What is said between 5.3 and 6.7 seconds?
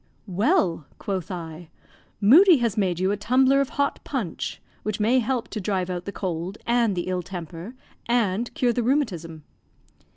to drive out the cold